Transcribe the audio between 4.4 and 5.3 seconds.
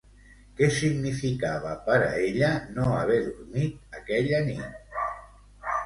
nit?